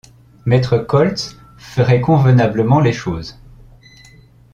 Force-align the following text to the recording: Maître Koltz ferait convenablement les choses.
Maître 0.47 0.79
Koltz 0.79 1.37
ferait 1.59 2.01
convenablement 2.01 2.79
les 2.79 2.91
choses. 2.91 3.37